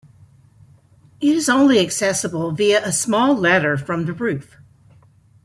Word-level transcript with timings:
It 1.19 1.35
is 1.35 1.47
only 1.47 1.77
accessible 1.79 2.51
via 2.53 2.83
a 2.83 2.91
small 2.91 3.35
ladder 3.35 3.77
from 3.77 4.07
the 4.07 4.13
roof. 4.13 4.57